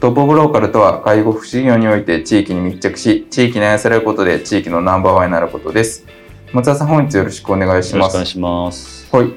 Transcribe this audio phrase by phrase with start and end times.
[0.00, 6.04] トップオブローカルとは介護福祉業において地域に密着し地域に愛されることで地域のナンバーワンになることです
[6.52, 9.32] 松田さん本日よろしくお願いしますよろしくお願いしますはい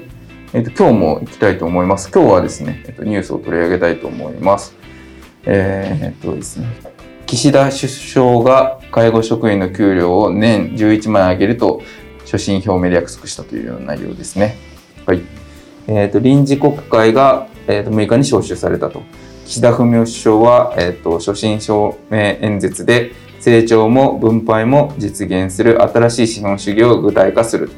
[0.52, 4.74] えっ、と今日も行きたいと思います今日はですね、えっ、とニュースを取り上げたいと思います
[5.44, 6.66] えー、っとですね
[7.26, 11.82] 岸田首相が介護職員の給料を年11万円上げると
[12.26, 14.56] 所信表明で約束したというような内容ですね。
[15.06, 15.22] はい。
[15.88, 19.02] えっ、と、臨時国会が、えー、と6日に召集されたと。
[19.50, 27.68] 岸田文雄首相は、えっ、と、所信表明演説で、成長も分配も実現する新しい資本主義を具体化する。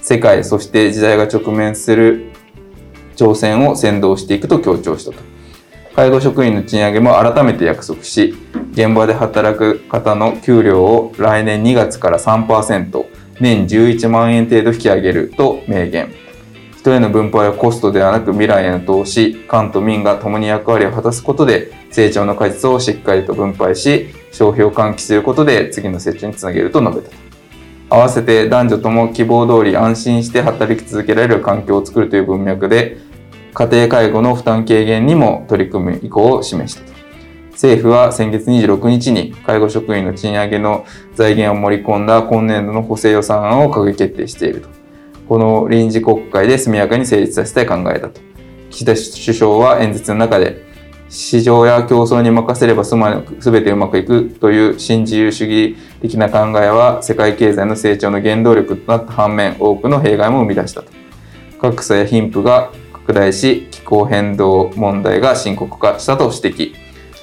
[0.00, 2.30] 世界、そして時代が直面する
[3.16, 5.18] 挑戦を先導していくと強調したと。
[5.96, 8.36] 介護職員の賃上げも改めて約束し、
[8.70, 13.06] 現場で働く方の給料を来年2月から3%、
[13.40, 16.27] 年11万円程度引き上げると明言。
[16.78, 27.16] 人への分配はコストではなく未来への投資、官と民が共に役割を果たすことで成長の果実をしっかりと分配し、消費を喚起することで次の成長につなげると述べた。
[27.90, 32.98] 合わせて男女とも希望通り安心して働き続けられる環境を作るという文脈で、
[33.54, 36.92] 家庭介護の負担軽減にも取り組む意向を示したと。
[37.50, 40.86] 政府は先月26日に介護職員の賃上げの
[41.16, 44.77] 財源を盛り込んだ今年度の補正予算案を閣議決定していると。
[45.28, 48.20] この臨時国会で速やかに成立させたい考えだと。
[48.70, 50.66] 岸田首相は演説の中で、
[51.08, 52.94] 市場や競争に任せればす
[53.50, 60.92] べてうまくいくという新自由主義的な考えは世界経済の成長の原動力となった反面多くの弊害も生み出したと。
[61.60, 66.74] 格差や貧富が拡大し気候変動問題が深刻化したと指摘。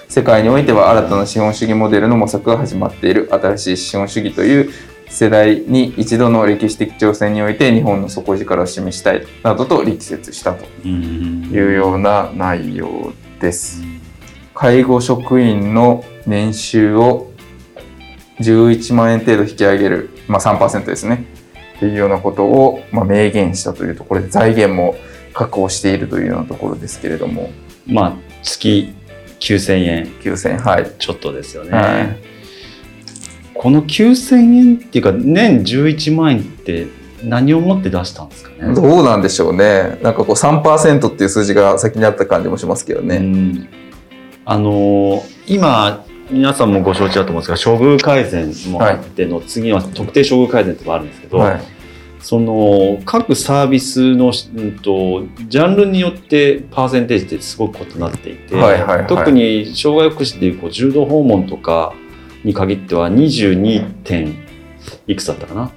[0.09, 4.71] 世界においては新たな資本主義モデルの模索が始まっている新しい資本主義という
[5.15, 13.81] 世代に一度の歴史的挑戦において日本の底力を示したいなどと力説したというような内容です。
[14.53, 17.31] 介護職員の年収を
[18.41, 21.25] 11万円程度引き上げる、まあ、3%ですね。
[21.77, 24.95] っていうようなことを、まあ、明言したというところで財源も
[25.33, 27.51] 確保しているというようなところですけれども。
[27.87, 28.93] まあ月
[29.39, 30.91] 9000円9000円はい。
[30.99, 32.34] ちょっとですよね、はい
[33.65, 36.85] この9000円っていうか年11万円って
[37.23, 38.75] 何をもって出したんですかね？
[38.75, 39.97] どうなんでしょうね。
[40.03, 43.67] なんかこう3%っていう数字が先にあった感じもしますけどね、うん。
[44.45, 51.61] あのー今皆さんもご承知だと思うんですが処遇改善もあっての、次は特定処遇改善ってのがあるんですけど、はい。
[52.19, 59.07] その各サービスの、うん、とジャンルによってパーセンテージってすごく異なっていて、はいはいはい。
[59.07, 61.95] 特に障害福祉でいうこう重度訪問とか
[62.45, 63.91] に限っては 22.
[64.03, 64.35] 点
[65.07, 65.71] いくつだったかな？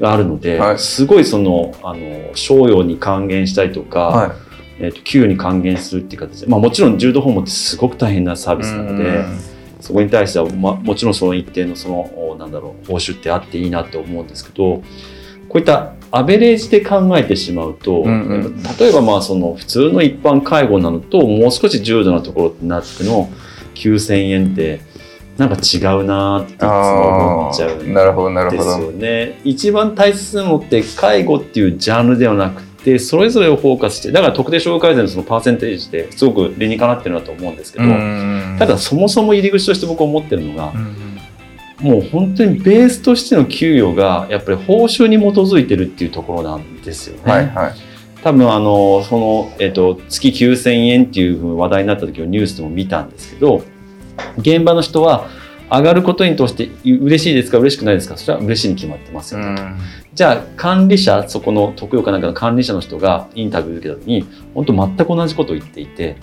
[0.00, 4.34] があるので、はいすごいそのあの賞与に還元したりとか、は
[4.78, 9.52] えー、と給与に還元するっていう形で、まあ、もちろん重度訪問ってすごく大変なサーいビスなので。
[9.82, 14.76] そこに対しては、まあ、もちろんその一定のそのおなんだろう報酬ってあっていいなって思うんですけど
[15.48, 23.28] こういったアベレージで考えてしまうと、うんうん例えばまあその普通の一般介護なのともう少し重度なところになっての
[23.74, 24.80] 9,000円って
[25.38, 29.40] なんか違うなっていつも思っちゃうんですなるほどなるほどよね。
[29.44, 37.84] 一番大切なのって介護っていうジャンルではなくてそれぞれをフォーカスしてだから特定障害改善のそのパーセンテージってすごく理にかなってるなと思うんですけど、
[38.58, 40.72] ただそもそも入り口として僕思ってるのが、
[41.80, 47.32] もう本当にベースとしての給与がやっぱり報酬に基づいてるっていうところなんですよね。
[47.32, 47.74] はいはい
[48.22, 53.64] 多分あのその、えっと月9,000円っていうふうに話題になった時のニュースでも見たんですけど
[54.38, 55.28] 現場の人は
[55.70, 58.18] 上がることにとして嬉しいですか嬉しくないですか？
[58.18, 59.56] それは嬉しいに決まってますよね、
[60.12, 66.16] じゃあ管理者そこの徳岡なんかの管理者の人がインタビューを受けた時に本当全く同じことを言っていて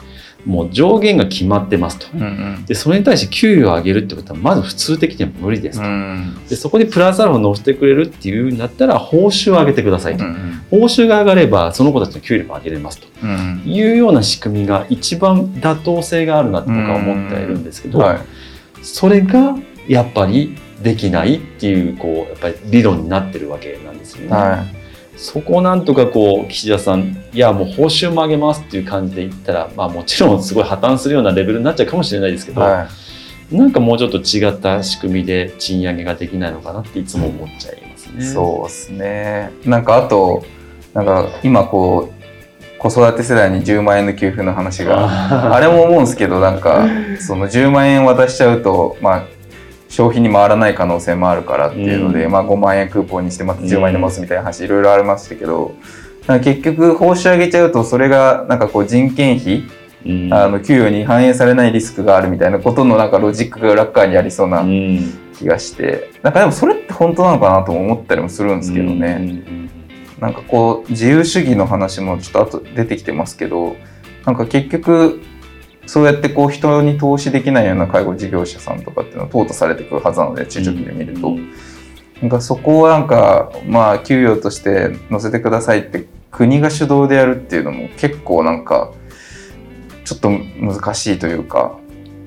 [0.45, 2.07] もう上限が決まってますと。
[2.13, 5.87] うんうんで、それに対して給与を上げるってことは、まず普通的には無理ですうと。
[5.87, 10.23] んで、そこでプラスアルファ乗せてくれるっていうんだったら、報酬を上げてくださいと。
[10.23, 18.17] うん報酬が上がれば、その子たちの給料も上げれますとうんいうような仕組みが一番妥当性があるなと僕は思ってはいるんですけど、はい
[18.81, 19.55] それが
[19.87, 24.35] やっぱりできないっていう、こう、やっぱり理論になってるわけなんですよね。
[24.35, 24.65] は
[25.19, 32.87] そこをなんとかこう岸田さんいやもう報酬も上げますっていう感じで言ったら、まあ、もちろんすごい破綻するようなレベルになっちゃうかもしれないですけど、いは
[33.51, 38.23] なんかもうちょっと違った仕組みで賃上げができないのかなっていつも思っちゃいますね。
[38.23, 40.45] いそうですねなんかあと
[40.93, 45.09] なんか今こう子育て世代に10万円の給付の話が
[45.53, 46.87] あれも思うんですけどなんか
[47.19, 49.23] その10万円渡しちゃうとまあ
[49.89, 52.31] 消費に回らない可能性もあるからっていうので、うん。
[52.31, 55.75] まあ、5万円クーポンにしてまた10万円でますみたいな話いろいろありましたけど、
[56.43, 59.63] 結局報酬上げちゃうとそれがなんかこう人件費、
[60.05, 60.33] うん。
[60.33, 64.99] あの給与に反映されないリスクがあるみたいなことのなんかロジックが裏っ側にありそうなうん。
[65.37, 69.17] 気がしてなんかでもそれって本当なのかなとも思ったりもするんですけどね。
[69.19, 69.69] うん。
[70.19, 73.75] なんかこう自由主義の話もちょっと後出てきてますけど
[74.25, 75.21] なんか結局
[75.89, 81.51] そうやってこう人に投資できないような介護事業者さんとかっていうのは淘汰されてくるはずなので中長期で見ると、うん
[82.21, 88.91] なんかそこをなんかまあ給与として載せてくださいって国が主導でやるっていうのも結構なんか
[90.03, 91.79] ちょっと難しいというか、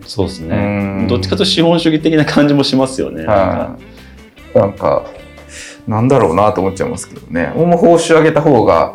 [0.07, 1.09] そうですうねん。
[1.09, 3.25] どっちかと資本主義的な感じもしますよね。
[3.25, 3.77] なんかは
[4.55, 5.05] い、なんか
[5.87, 7.53] なんだろうなと思っちゃいますけどね。
[7.55, 8.95] もう報酬上げた方が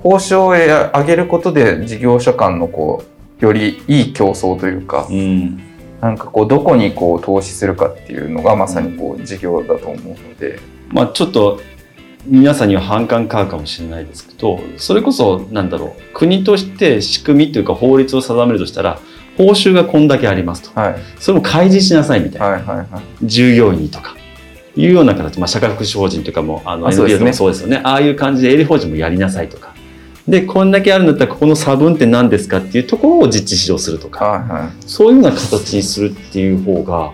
[0.00, 5.62] 報酬を上げることで事業者間のこうよりいい競争というか、うん。
[6.00, 11.60] なんかこうどこにこう投資するかっていうのがまさにこう事業だと思うので、まあ、ちょっと
[12.24, 19.00] 皆さんには反感買うかもしれないですけどそれこそなんだろう国として仕組みというか法律を定めるとしたら
[19.36, 20.80] 報酬がこんだけありますと。
[20.80, 23.02] はい、それも開示しなさいみたいな、はいはいはい。
[23.22, 24.16] 従業員にとか
[24.76, 27.80] いうような形、まあ、社会福祉法人とかもあの NPO もそうですよね。
[27.84, 29.74] ああいう感じで営利法人もやりなさいとか
[30.28, 37.12] でこんだけあるんだったらここの差分って何ですかっていうところを実地指導するとかはいはいそういうような形にするっていう方が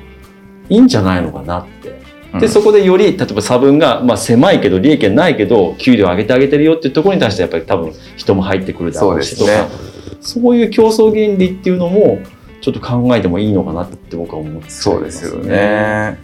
[0.69, 2.05] いいんじゃないのかなって
[2.41, 12.19] で、うんそこでより、例えば差分が、まあ、狭いけど、利益がないけど、給料上げてあげてるよっていうところに対して、やっぱり多分人も入ってくるだろうしとそうですねか、そういう競争原理っていうのも、
[12.61, 15.37] ちょっと考えてもいいのかなって僕は思ってますそうですよ。
[15.37, 16.19] ね。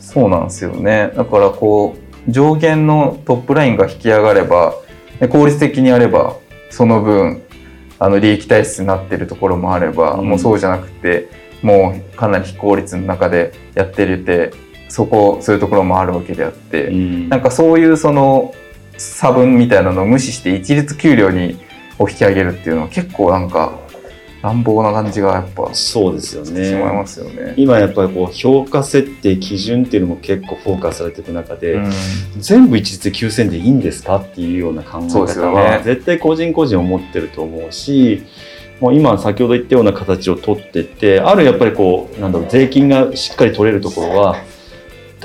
[0.00, 1.12] そうなんですよね。
[1.16, 4.74] だからこう上限のトップラインが引き上がれば
[5.24, 6.36] で効率的にやれば
[6.68, 7.42] その分
[7.98, 10.28] あの利益体質になってるところもあれば、うん。
[10.28, 11.28] もうそうじゃなくて
[11.62, 14.52] もうかなり非効率の中でやってるて
[14.90, 17.28] そこそういうところもあるわけであって、うん。
[17.30, 18.54] なんかそういうその
[18.98, 21.56] 差分みたいなのを無視して一律給料に
[21.98, 23.78] を引き上げるっていうのは結構なんか
[24.44, 27.06] 乱暴な感じがやっぱしそうですよてしまいまね。
[27.06, 27.54] すよね。
[27.56, 31.90] 今やっぱりこう評価設定基準っていうのも結構フォーカスされていく中で、うん
[32.36, 38.22] 全部一律で9000でいいんですかっていうような考え方よねは絶対個人個人思ってると思うし
[38.80, 44.36] もう今先ほど言ったような形を取ってってあるやっぱりこうなんだろう税金がしっかり取れるところは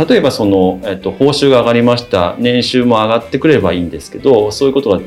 [0.07, 5.00] 例えばその、えっと、報酬が上がりました年収も上がってくればいいんですけどそういうことは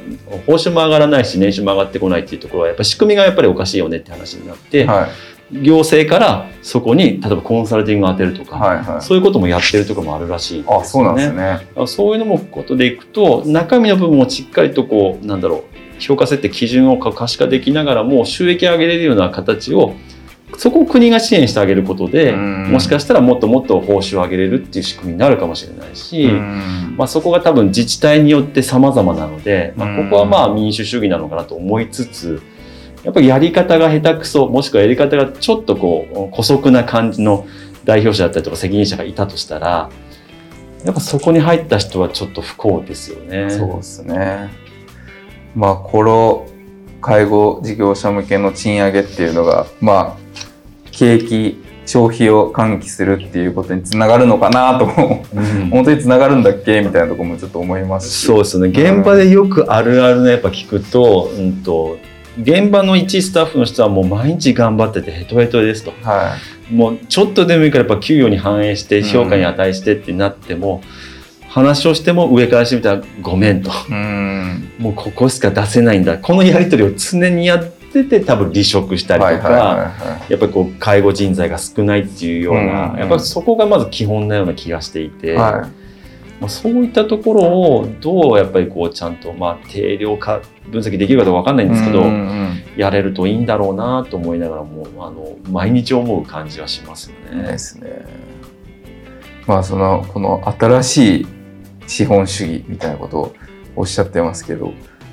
[0.46, 5.10] 報酬も上がらないし年収も上がってこないっていうところはやっぱり仕組みがやっぱりおかしいよねって話になって、はい
[5.52, 9.02] 行政からそこに例えばコンサルティングを当てるとか、はいはい。
[9.02, 10.82] そういうこともやってるところもあるらしいんですよね。
[10.82, 11.68] あ、そうなんですね。
[11.76, 15.64] あそういうのもことでいくと中身の部分をしっかりとこうなんだろ
[15.98, 19.94] う評価設定基準を可視化できながらも収益上げれるような形を
[20.56, 32.42] そこを国が支援してあげることでうんもしかしたらもっともっと報酬を上げれるっていう仕組みになるかもしれないし、うんまあ、そこが多分自治体によって様々なので、まあ、うんここはまあ民主主義なのかなと思いつつ
[33.04, 37.46] やっぱりやり方が下手くそもしくはやり方がちょっとこう姑息な感じの
[37.84, 39.90] 代表者だったりとか責任者がいたとしたら
[40.84, 43.50] やっぱそこに入った人はちょっと不幸ですよね。
[43.50, 44.50] そうですね。
[45.54, 46.46] まあ、この
[47.00, 50.21] 介護事業者向けの賃上げっていうのが、まあ、
[50.92, 58.26] 景気、消費を喚起するっていうことにつながるのかなとも、うん本当につながるんだっけみたいなところもちょっと思いますし。
[58.26, 61.98] そうですよね現場でよくあるあるのやっぱ聞くと,、うん、と
[62.40, 65.92] 現場の一スタッフの人はもう毎日頑張っててヘトヘトですと。
[66.02, 66.36] は
[66.70, 70.82] もうちょっとでもいいからやっぱ給与に反映して評価に値してってなっても、
[71.48, 73.72] 話をしても上からしてみたらごめんとい。
[73.90, 74.72] うん。
[74.78, 79.92] もうここしか出せないんだこのやり取りを常にやってて多分離職したりとか、
[80.28, 85.36] やっぱりこう介護人材が少ないっていうような、うんやっぱりそこがまず基本なような気がしていて、い。
[85.36, 85.68] は
[86.42, 92.02] まあ、そういったところをどうやっぱりこうちゃんとまあ定量化分析できるかどうかわかんないんですけど、
[92.76, 97.58] やれるといいんだろうなと思いながらもあの毎日思う感じはしますようんねで。
[97.58, 98.04] すね。
[99.46, 101.26] まあそのこの新しい
[101.86, 103.34] 資本主義みたいなことを
[103.76, 104.72] おっしゃってますけど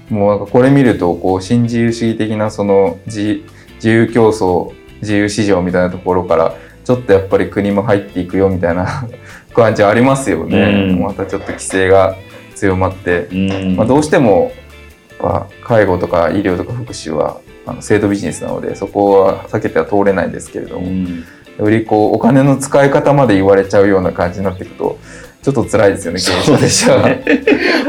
[0.10, 3.44] もうなんかこれ見るとこう新自由主義的なその自
[3.76, 9.08] 自由競争自由市場みたいなところからちょっとやっぱり国も入っていくよみたいな
[9.54, 10.90] 感じありますよね。
[10.90, 11.00] うん。
[11.02, 12.16] またちょっと規制が
[12.56, 13.28] 強まって。
[13.32, 13.76] うん。
[13.76, 14.52] まあ、どうしても
[15.64, 21.24] 介護とか医療とか福祉はあの制度ビジネスなのでそこは避けては通れないですけれども、うん。
[21.60, 24.98] よりこうお金の使い方まで言われちゃうような感じになっていくと
[25.42, 27.08] ちょっと辛いですよね経営者としては。
[27.08, 27.24] ね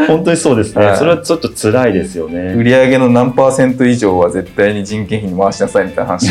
[0.06, 0.96] 本当にそうですね、はい。
[0.96, 2.54] それはちょっと辛いですよね。
[2.54, 6.28] 売上の何パーセント以上は絶対に人件費に回しなさいみたいな話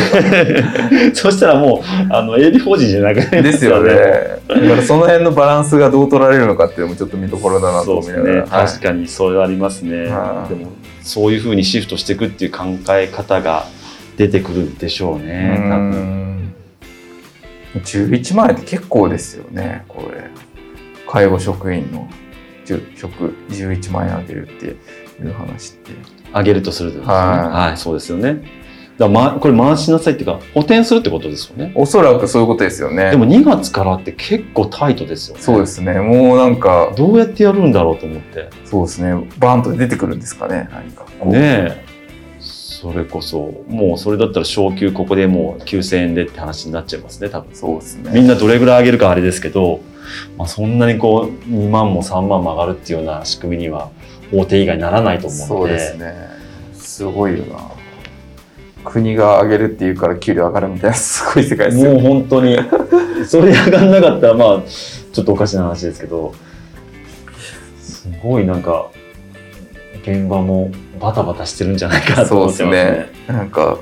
[1.14, 3.92] そしたらもうあの営利法人じゃなくなりまですよね。
[4.48, 8.58] だからその辺のバランスがどう取られるのかっていうのもちょっと見どころだなとそうですね、思いながら。
[8.58, 8.66] はい。
[8.66, 10.54] 確かにそれはありますね、はい。
[10.54, 10.72] でも
[11.02, 13.66] そういうふうにシフトしていくっていう考え方が
[14.16, 15.90] 出てくるでしょうね多分。
[15.90, 16.20] うん
[17.74, 20.28] 11万円って結構ですよねこれ
[21.10, 22.08] 介護職員の
[22.64, 25.92] じ職11万円あげるっていう話って。
[26.32, 27.14] 上げるとするとですね。
[27.14, 27.68] はい。
[27.68, 28.60] はいそうですよね。
[28.96, 31.72] だま、これ回しなさいっていうか補填するってことですよね。
[31.74, 33.10] おそらくそういうことですよね。
[33.10, 35.42] でも2月からって結構タイトですよね。
[35.42, 35.94] そうですね。
[35.94, 38.50] もうなんかどうやってやるんだろうと思って。
[38.64, 39.26] そうですね。
[39.38, 40.68] バーンと出てくるんですかね。
[40.70, 41.89] 何かねえ
[42.80, 47.54] それこそもうそれだったら昇給ここでもう9000円でって話になっちゃいますね多分。
[47.54, 48.10] そうですね。
[48.14, 49.80] みんなどれぐらい上げるかあれですけど、
[50.38, 53.90] まあ、そんなにこう2万も3万も上がるっていうような仕組みには
[54.32, 56.14] 大手以外ならないと思うそうのでですね。
[56.72, 57.70] すごいよな
[58.82, 62.56] 国が上げるっていうから給料上がるみたいなすごい世界ですよもう本当に。
[63.26, 66.34] それ上がんなかったらまあちょっとおかしな話ですけど。
[67.78, 68.90] すごいなんか
[70.02, 73.08] 現場もバタバタしてるんじゃないかとそうです思ってますね。
[73.28, 73.36] ね。
[73.36, 73.78] なんか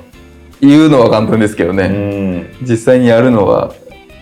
[0.60, 1.84] 言うのは簡単ですけどね、
[2.60, 2.66] うん。
[2.66, 3.74] 実際にやるのは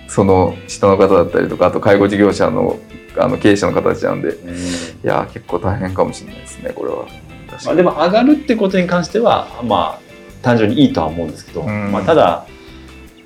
[0.08, 2.78] その下の方だったりとかあと介護事業者の
[3.18, 4.28] あの経営者の方たちなんで。
[4.28, 4.56] いうん。
[5.02, 7.06] やー結構大変かもしれないですねこれは。
[7.64, 10.00] まあ、でも上がるってことに関してはまあ
[10.42, 11.92] 単純にいいとは思うんですけど、うん。
[11.92, 12.46] まあ、ただ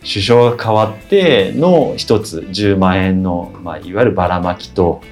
[0.00, 5.03] 首相が変わっての一つ10万円の、まあ、いわゆるばらまきと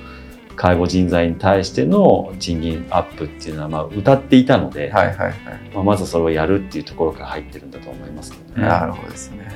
[0.59, 5.35] 介護人材に対しての賃金アップっていうのはまあ歌っていたので、はいはいはい、
[5.73, 8.69] まあ、まずそれをやるっていうところから入ってるんだと思いますけどね。
[8.69, 9.49] なるほどですね。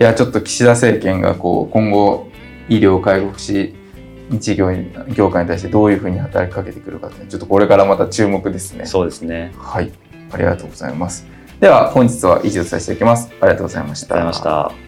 [0.00, 2.28] いやちょっと岸田政権がこう今後
[2.68, 3.74] 医療介護福祉
[4.32, 4.70] 事業
[5.14, 8.86] 業界に対してどういうふうに働きかけてくるかってちょっとこれからまた注目ですね。
[8.86, 9.52] そうですね。
[9.56, 9.92] はい。
[10.32, 11.28] ありがとうございます。
[11.60, 13.30] では本日は以上とさせていただきます。
[13.40, 14.16] ありがとうございました。
[14.16, 14.87] ありがとうございました。